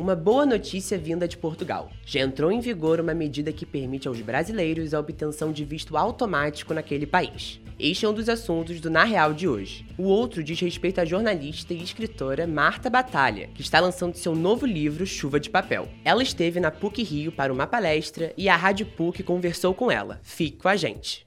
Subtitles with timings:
[0.00, 1.90] Uma boa notícia vinda de Portugal.
[2.06, 6.72] Já entrou em vigor uma medida que permite aos brasileiros a obtenção de visto automático
[6.72, 7.60] naquele país.
[7.78, 9.84] Este é um dos assuntos do Na Real de hoje.
[9.98, 14.64] O outro diz respeito à jornalista e escritora Marta Batalha, que está lançando seu novo
[14.64, 15.86] livro Chuva de Papel.
[16.02, 20.18] Ela esteve na PUC Rio para uma palestra e a Rádio PUC conversou com ela.
[20.22, 21.26] Fique com a gente.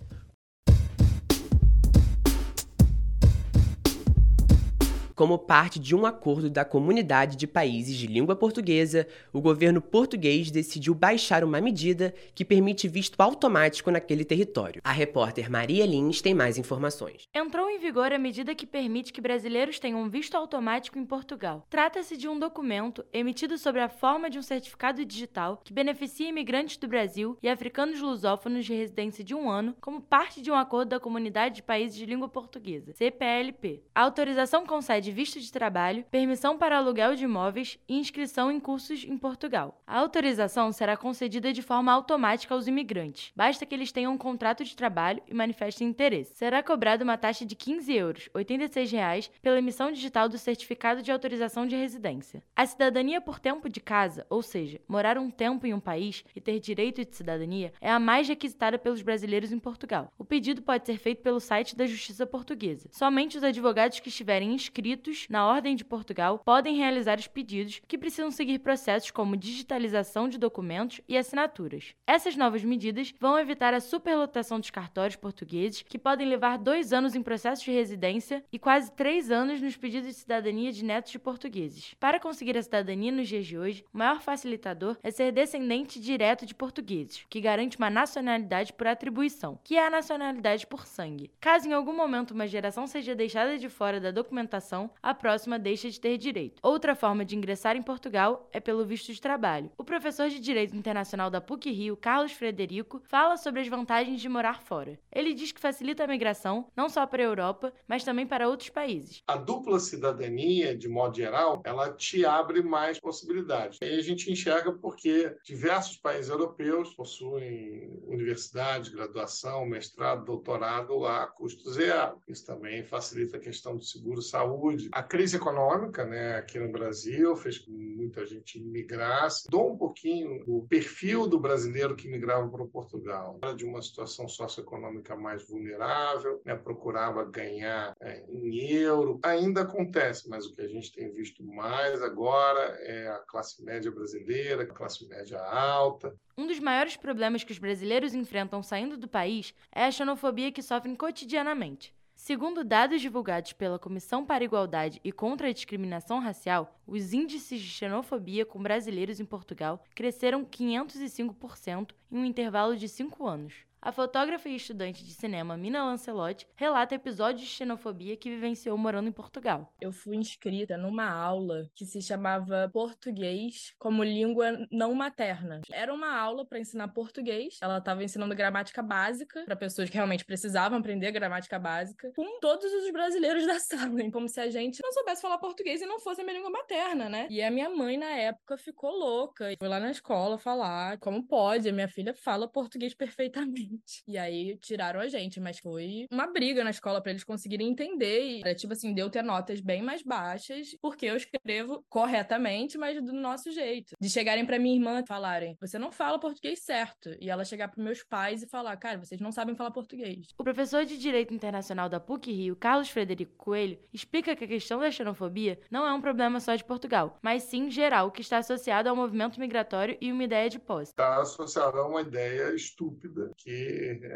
[5.16, 10.49] Como parte de um acordo da Comunidade de Países de Língua Portuguesa, o governo português
[10.49, 14.81] decidiu baixar uma medida que permite visto automático naquele território.
[14.84, 17.27] A repórter Maria Lins tem mais informações.
[17.31, 21.64] Entrou em vigor a medida que permite que brasileiros tenham visto automático em Portugal.
[21.70, 26.77] Trata-se de um documento emitido sob a forma de um certificado digital que beneficia imigrantes
[26.77, 30.89] do Brasil e africanos lusófonos de residência de um ano como parte de um acordo
[30.89, 33.83] da Comunidade de Países de Língua Portuguesa, CPLP.
[33.94, 38.59] A autorização concede de visto de trabalho, permissão para aluguel de imóveis e inscrição em
[38.59, 39.82] cursos em Portugal.
[39.86, 43.34] A autorização será concedida de forma automática aos imigrantes.
[43.36, 46.36] Basta que eles tenham um contrato de trabalho e manifestem interesse.
[46.36, 51.12] Será cobrada uma taxa de 15 euros, 86 reais, pela emissão digital do certificado de
[51.12, 52.42] autorização de residência.
[52.56, 56.40] A cidadania por tempo de casa, ou seja, morar um tempo em um país e
[56.40, 60.14] ter direito de cidadania, é a mais requisitada pelos brasileiros em Portugal.
[60.17, 62.88] O pedido pode ser feito pelo site da Justiça Portuguesa.
[62.90, 67.81] Somente os advogados que estiverem inscritos inscritos na Ordem de Portugal podem realizar os pedidos,
[67.88, 71.95] que precisam seguir processos como digitalização de documentos e assinaturas.
[72.05, 77.16] Essas novas medidas vão evitar a superlotação dos cartórios portugueses, que podem levar dois anos
[77.16, 81.19] em processo de residência e quase três anos nos pedidos de cidadania de netos de
[81.19, 81.95] portugueses.
[81.99, 86.45] Para conseguir a cidadania nos dias de hoje, o maior facilitador é ser descendente direto
[86.45, 91.31] de portugueses, que garante uma nacionalidade por atribuição, que é a nacionalidade por sangue.
[91.39, 95.89] Caso em algum momento uma geração seja deixada de fora da documentação, a próxima deixa
[95.89, 96.60] de ter direito.
[96.61, 99.71] Outra forma de ingressar em Portugal é pelo visto de trabalho.
[99.77, 104.30] O professor de Direito Internacional da PUC Rio, Carlos Frederico, fala sobre as vantagens de
[104.30, 104.99] morar fora.
[105.11, 108.70] Ele diz que facilita a migração não só para a Europa, mas também para outros
[108.70, 109.21] países.
[109.27, 113.80] A dupla cidadania, de modo geral, ela te abre mais possibilidades.
[113.82, 121.71] E a gente enxerga porque diversos países europeus possuem universidades, graduação, mestrado, doutorado a custo
[121.71, 122.21] zero.
[122.27, 124.73] Isso também facilita a questão do seguro-saúde saúde.
[124.92, 129.48] A crise econômica, né, aqui no Brasil, fez com que muita gente migrasse.
[129.50, 133.39] Dou um pouquinho o perfil do brasileiro que migrava para Portugal.
[133.42, 139.19] Era de uma situação socioeconômica mais vulnerável, né, procurava ganhar é, em euro.
[139.24, 143.92] Ainda acontece, mas o que a gente tem visto mais agora é a classe média
[143.92, 146.16] brasileira, a classe média alta.
[146.38, 150.63] Um dos maiores problemas que os brasileiros enfrentam saindo do país é a xenofobia que
[150.63, 151.94] sofrem cotidianamente.
[152.25, 157.60] Segundo dados divulgados pela Comissão para a Igualdade e contra a Discriminação Racial, os índices
[157.60, 163.54] de xenofobia com brasileiros em Portugal cresceram 505% em um intervalo de cinco anos.
[163.86, 169.10] A fotógrafa e estudante de cinema Mina Lancelotti relata episódios de xenofobia que vivenciou morando
[169.10, 169.74] em Portugal.
[169.81, 175.60] Eu fui inscrita numa aula que se chamava Português como língua não materna.
[175.69, 177.57] Era uma aula para ensinar português.
[177.62, 182.71] Ela estava ensinando gramática básica para pessoas que realmente precisavam aprender gramática básica, com todos
[182.71, 186.21] os brasileiros da sala, como se a gente não soubesse falar português e não fosse
[186.21, 187.27] a minha língua materna, né?
[187.30, 189.54] E a minha mãe na época ficou louca.
[189.60, 194.04] Foi lá na escola falar como pode, a minha filha fala português perfeitamente gente.
[194.07, 198.24] E aí tiraram a gente, mas foi uma briga na escola para eles conseguirem entender.
[198.24, 203.01] E era tipo assim, deu ter notas bem mais baixas, porque eu escrevo corretamente, mas
[203.04, 203.95] do nosso jeito.
[204.00, 207.16] De chegarem para minha irmã e falarem: você não fala português certo.
[207.19, 210.28] E ela chegar para meus pais e falar: cara, vocês não sabem falar português.
[210.38, 214.80] O professor de Direito Internacional da PUC Rio, Carlos Frederico Coelho, explica que a questão
[214.80, 218.89] da xenofobia não é um problema só de Portugal, mas sim geral, que está associado
[218.89, 220.92] ao movimento migratório e uma ideia de posse.
[220.92, 223.62] Está associado a uma ideia estúpida que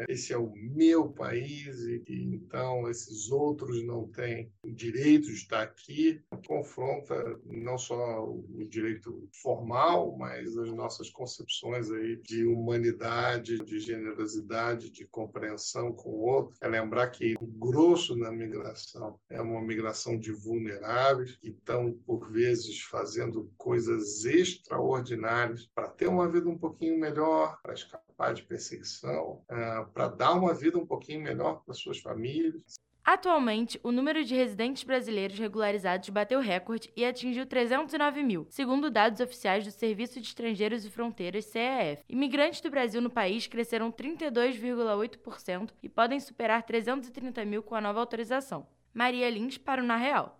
[0.08, 5.62] esse é o meu país e então esses outros não têm o direito de estar
[5.62, 13.78] aqui, confronta não só o direito formal, mas as nossas concepções aí de humanidade, de
[13.78, 16.54] generosidade, de compreensão com o outro.
[16.60, 22.30] É lembrar que o grosso na migração é uma migração de vulneráveis que estão, por
[22.30, 29.42] vezes, fazendo coisas extraordinárias para ter uma vida um pouquinho melhor, para escapar de perseguição,
[29.50, 32.78] uh, para dar uma vida um pouquinho melhor para suas famílias.
[33.04, 39.20] Atualmente, o número de residentes brasileiros regularizados bateu recorde e atingiu 309 mil, segundo dados
[39.20, 42.02] oficiais do Serviço de Estrangeiros e Fronteiras, CEF.
[42.06, 48.00] Imigrantes do Brasil no país cresceram 32,8% e podem superar 330 mil com a nova
[48.00, 48.66] autorização.
[48.92, 50.37] Maria Lins para o Na Real.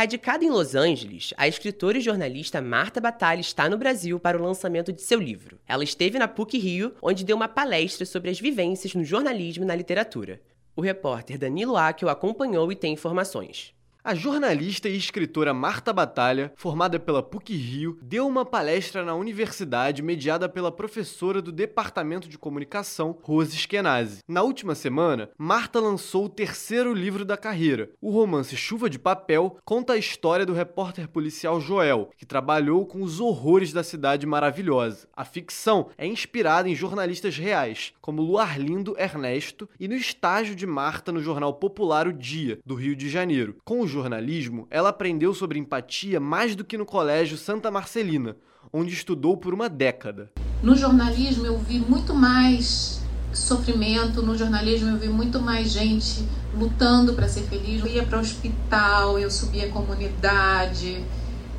[0.00, 4.42] Radicada em Los Angeles, a escritora e jornalista Marta Batalha está no Brasil para o
[4.42, 5.60] lançamento de seu livro.
[5.68, 9.66] Ela esteve na PUC Rio, onde deu uma palestra sobre as vivências no jornalismo e
[9.66, 10.40] na literatura.
[10.74, 13.74] O repórter Danilo Akel acompanhou e tem informações.
[14.02, 20.00] A jornalista e escritora Marta Batalha, formada pela PUC Rio, deu uma palestra na universidade
[20.00, 24.20] mediada pela professora do Departamento de Comunicação, Rose Eskenazi.
[24.26, 27.90] Na última semana, Marta lançou o terceiro livro da carreira.
[28.00, 33.02] O romance Chuva de Papel conta a história do repórter policial Joel, que trabalhou com
[33.02, 35.08] os horrores da cidade maravilhosa.
[35.14, 41.12] A ficção é inspirada em jornalistas reais, como Luarlindo Ernesto, e no estágio de Marta
[41.12, 43.56] no jornal popular O Dia, do Rio de Janeiro.
[43.62, 48.36] Com jornalismo, ela aprendeu sobre empatia mais do que no Colégio Santa Marcelina,
[48.72, 50.30] onde estudou por uma década.
[50.62, 53.02] No jornalismo eu vi muito mais
[53.32, 56.24] sofrimento, no jornalismo eu vi muito mais gente
[56.56, 57.80] lutando para ser feliz.
[57.80, 61.04] Eu ia para o hospital, eu subia a comunidade,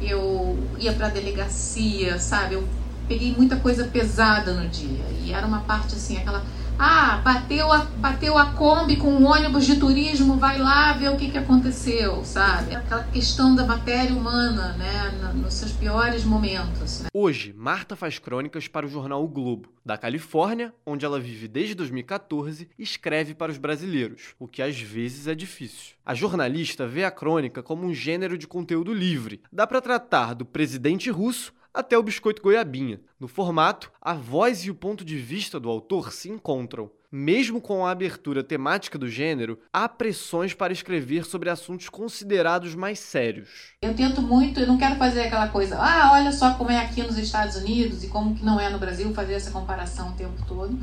[0.01, 2.55] eu ia para a delegacia, sabe?
[2.55, 2.67] Eu
[3.07, 6.43] peguei muita coisa pesada no dia e era uma parte assim, aquela
[6.83, 11.15] ah, bateu a, bateu a Kombi com um ônibus de turismo, vai lá ver o
[11.15, 12.73] que, que aconteceu, sabe?
[12.73, 17.01] Aquela questão da matéria humana, né, nos seus piores momentos.
[17.01, 17.09] Né?
[17.13, 19.69] Hoje, Marta faz crônicas para o jornal O Globo.
[19.85, 25.27] Da Califórnia, onde ela vive desde 2014, escreve para os brasileiros, o que às vezes
[25.27, 25.95] é difícil.
[26.03, 29.41] A jornalista vê a crônica como um gênero de conteúdo livre.
[29.51, 32.99] Dá para tratar do presidente russo até o biscoito goiabinha.
[33.19, 36.89] No formato, a voz e o ponto de vista do autor se encontram.
[37.11, 42.99] Mesmo com a abertura temática do gênero, há pressões para escrever sobre assuntos considerados mais
[42.99, 43.73] sérios.
[43.81, 47.03] Eu tento muito, eu não quero fazer aquela coisa, ah, olha só como é aqui
[47.03, 50.41] nos Estados Unidos e como que não é no Brasil, fazer essa comparação o tempo
[50.47, 50.79] todo.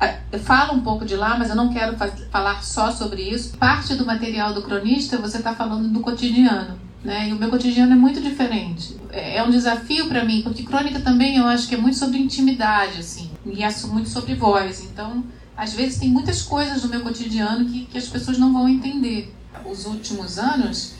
[0.00, 1.96] Ah, eu falo um pouco de lá, mas eu não quero
[2.32, 3.56] falar só sobre isso.
[3.56, 7.28] Parte do material do cronista você está falando do cotidiano né?
[7.28, 8.96] E o meu cotidiano é muito diferente.
[9.10, 12.18] É, é um desafio para mim, porque crônica também eu acho que é muito sobre
[12.18, 14.82] intimidade, assim, e é muito sobre voz.
[14.84, 15.24] Então,
[15.56, 19.34] às vezes tem muitas coisas do meu cotidiano que, que as pessoas não vão entender.
[19.64, 20.94] Os últimos anos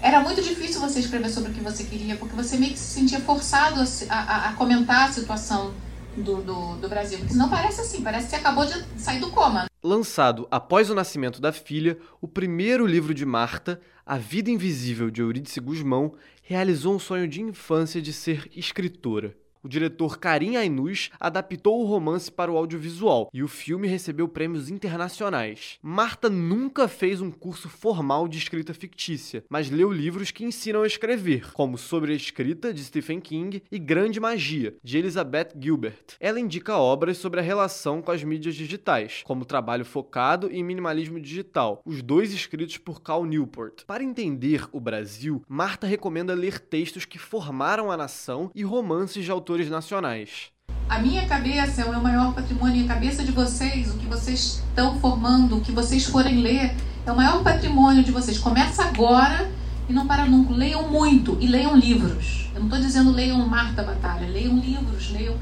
[0.00, 2.94] era muito difícil você escrever sobre o que você queria, porque você meio que se
[2.94, 5.72] sentia forçado a, a, a comentar a situação
[6.16, 7.18] do, do, do, Brasil.
[7.18, 9.67] Porque não parece assim, parece que você acabou de sair do coma.
[9.82, 15.20] Lançado após o nascimento da filha, o primeiro livro de Marta, A Vida Invisível de
[15.20, 19.36] Eurídice Guzmão, realizou um sonho de infância de ser escritora.
[19.68, 24.70] O diretor Karim Ainus adaptou o romance para o audiovisual e o filme recebeu prêmios
[24.70, 25.78] internacionais.
[25.82, 30.86] Marta nunca fez um curso formal de escrita fictícia, mas leu livros que ensinam a
[30.86, 36.16] escrever, como Sobre a Escrita, de Stephen King, e Grande Magia, de Elizabeth Gilbert.
[36.18, 41.20] Ela indica obras sobre a relação com as mídias digitais, como Trabalho Focado e Minimalismo
[41.20, 43.84] Digital, os dois escritos por Cal Newport.
[43.84, 49.30] Para entender o Brasil, Marta recomenda ler textos que formaram a nação e romances de
[49.30, 50.50] autores nacionais.
[50.88, 54.62] A minha cabeça é o meu maior patrimônio, a cabeça de vocês, o que vocês
[54.68, 56.74] estão formando, o que vocês forem ler,
[57.04, 58.38] é o maior patrimônio de vocês.
[58.38, 59.50] Começa agora
[59.88, 60.54] e não para nunca.
[60.54, 62.50] Leiam muito e leiam livros.
[62.54, 65.36] Eu não estou dizendo leiam Marta Batalha, leiam livros, leiam,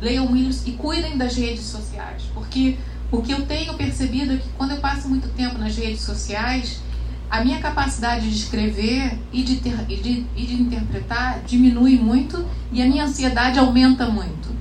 [0.00, 2.76] leiam livros e cuidem das redes sociais, porque
[3.10, 6.80] o que eu tenho percebido é que quando eu passo muito tempo nas redes sociais,
[7.30, 12.46] a minha capacidade de escrever e de, ter, e de, e de interpretar diminui muito
[12.72, 14.54] e a minha ansiedade aumenta muito.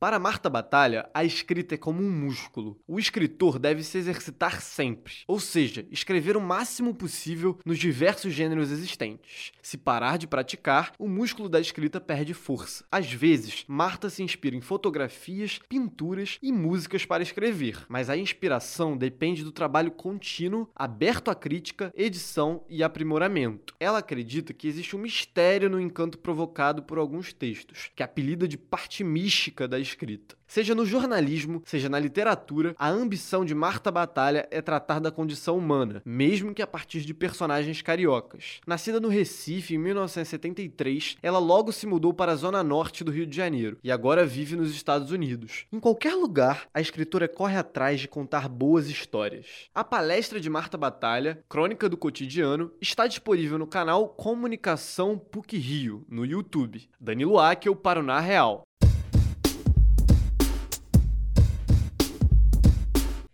[0.00, 2.80] Para Marta Batalha, a escrita é como um músculo.
[2.88, 8.70] O escritor deve se exercitar sempre, ou seja, escrever o máximo possível nos diversos gêneros
[8.70, 9.52] existentes.
[9.60, 12.82] Se parar de praticar, o músculo da escrita perde força.
[12.90, 18.96] Às vezes, Marta se inspira em fotografias, pinturas e músicas para escrever, mas a inspiração
[18.96, 23.74] depende do trabalho contínuo, aberto à crítica, edição e aprimoramento.
[23.78, 28.56] Ela acredita que existe um mistério no encanto provocado por alguns textos, que apelida de
[28.56, 30.36] parte mística da escrita.
[30.46, 35.56] Seja no jornalismo, seja na literatura, a ambição de Marta Batalha é tratar da condição
[35.56, 38.60] humana, mesmo que a partir de personagens cariocas.
[38.66, 43.26] Nascida no Recife em 1973, ela logo se mudou para a zona norte do Rio
[43.26, 45.66] de Janeiro e agora vive nos Estados Unidos.
[45.72, 49.46] Em qualquer lugar, a escritora corre atrás de contar boas histórias.
[49.72, 56.04] A palestra de Marta Batalha, Crônica do Cotidiano, está disponível no canal Comunicação PUC Rio,
[56.08, 56.88] no YouTube.
[57.00, 58.64] Danilo Akel para o Na Real.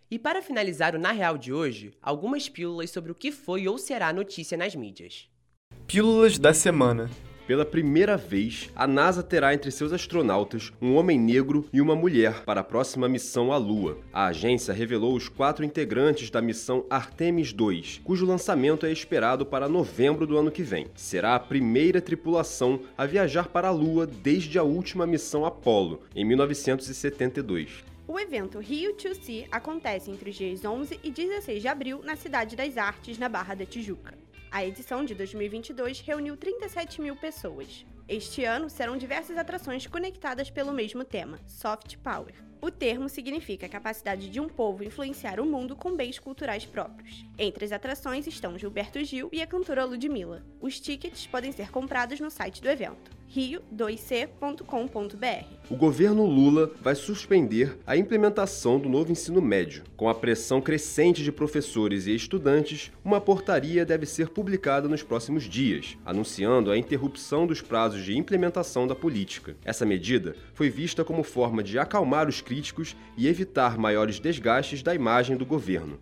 [0.09, 3.77] E para finalizar o Na Real de hoje, algumas pílulas sobre o que foi ou
[3.77, 5.27] será notícia nas mídias.
[5.85, 7.09] Pílulas da semana.
[7.45, 12.45] Pela primeira vez, a NASA terá entre seus astronautas um homem negro e uma mulher
[12.45, 13.97] para a próxima missão à Lua.
[14.13, 19.67] A agência revelou os quatro integrantes da missão Artemis 2, cujo lançamento é esperado para
[19.67, 20.87] novembro do ano que vem.
[20.95, 26.23] Será a primeira tripulação a viajar para a Lua desde a última missão Apollo, em
[26.23, 27.96] 1972.
[28.07, 32.15] O evento Rio to See acontece entre os dias 11 e 16 de abril na
[32.15, 34.17] Cidade das Artes, na Barra da Tijuca.
[34.49, 37.85] A edição de 2022 reuniu 37 mil pessoas.
[38.07, 42.33] Este ano serão diversas atrações conectadas pelo mesmo tema, Soft Power.
[42.61, 47.25] O termo significa a capacidade de um povo influenciar o mundo com bens culturais próprios.
[47.37, 50.45] Entre as atrações estão Gilberto Gil e a cantora Ludmilla.
[50.61, 55.45] Os tickets podem ser comprados no site do evento rio2c.com.br.
[55.69, 59.83] O governo Lula vai suspender a implementação do novo ensino médio.
[59.95, 65.43] Com a pressão crescente de professores e estudantes, uma portaria deve ser publicada nos próximos
[65.43, 69.55] dias, anunciando a interrupção dos prazos de implementação da política.
[69.65, 74.95] Essa medida foi vista como forma de acalmar os críticos e evitar maiores desgastes da
[74.95, 75.99] imagem do governo.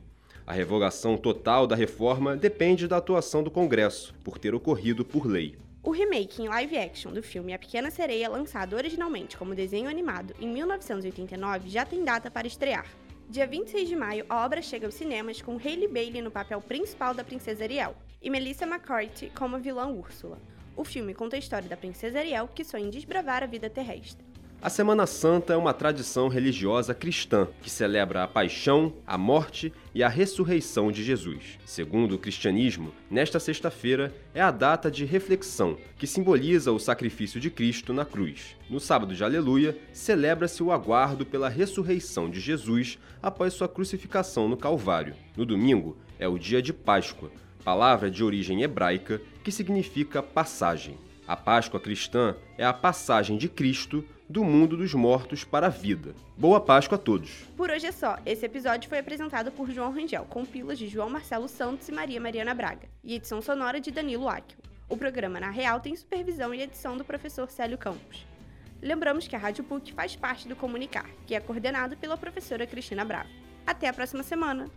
[0.47, 5.55] A revogação total da reforma depende da atuação do Congresso, por ter ocorrido por lei.
[5.85, 10.33] O remake em live action do filme A Pequena Sereia, lançado originalmente como desenho animado
[10.41, 12.87] em 1989, já tem data para estrear.
[13.29, 17.13] Dia 26 de maio, a obra chega aos cinemas com Hailey Bailey no papel principal
[17.13, 20.41] da Princesa Ariel e Melissa McCarthy como a vilã Úrsula.
[20.75, 24.25] O filme conta a história da Princesa Ariel que sonha em desbravar a vida terrestre.
[24.61, 30.01] A Semana Santa é uma tradição religiosa cristã que celebra a paixão, a morte e
[30.01, 31.59] a ressurreição de Jesus.
[31.65, 37.51] Segundo o cristianismo, nesta sexta-feira é a data de reflexão, que simboliza o sacrifício de
[37.51, 38.55] Cristo na cruz.
[38.67, 44.57] No sábado de Aleluia, celebra-se o aguardo pela ressurreição de Jesus após sua crucificação no
[44.57, 45.15] Calvário.
[45.37, 47.29] No domingo, é o dia de Páscoa,
[47.63, 50.97] palavra de origem hebraica que significa passagem.
[51.27, 56.13] A Páscoa cristã é a passagem de Cristo do mundo dos mortos para a vida.
[56.37, 57.45] Boa Páscoa a todos!
[57.57, 58.19] Por hoje é só.
[58.23, 62.21] Esse episódio foi apresentado por João Rangel, com pilas de João Marcelo Santos e Maria
[62.21, 64.59] Mariana Braga, e edição sonora de Danilo Áquio.
[64.87, 68.23] O programa Na Real tem supervisão e edição do professor Célio Campos.
[68.79, 73.03] Lembramos que a Rádio PUC faz parte do Comunicar, que é coordenado pela professora Cristina
[73.03, 73.29] Bravo.
[73.65, 74.69] Até a próxima semana!